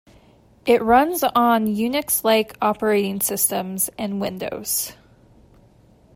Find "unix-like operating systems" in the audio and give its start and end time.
1.67-3.91